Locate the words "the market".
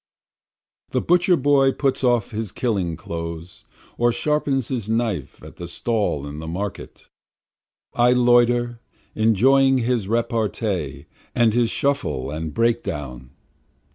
6.39-7.07